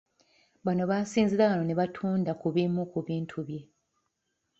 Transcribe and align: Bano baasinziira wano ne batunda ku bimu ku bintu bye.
Bano 0.65 0.83
baasinziira 0.91 1.45
wano 1.49 1.63
ne 1.65 1.75
batunda 1.81 2.31
ku 2.41 2.47
bimu 2.55 2.81
ku 2.91 2.99
bintu 3.07 3.37
bye. 3.47 3.61